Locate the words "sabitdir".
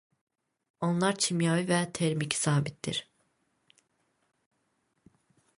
2.41-3.05